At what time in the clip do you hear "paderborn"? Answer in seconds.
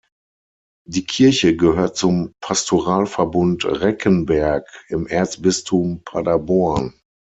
6.03-6.95